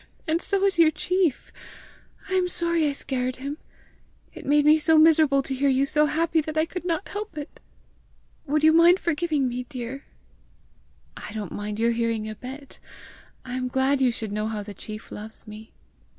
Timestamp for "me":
4.65-4.79, 9.47-9.65, 15.47-15.71